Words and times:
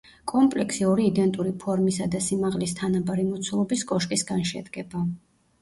კომპლექსი 0.29 0.87
ორი 0.91 1.05
იდენტური 1.09 1.51
ფორმისა 1.65 2.07
და 2.15 2.21
სიმაღლის 2.29 2.73
თანაბარი 2.81 3.27
მოცულობის 3.29 3.87
კოშკისგან 3.93 4.45
შედგება. 4.55 5.05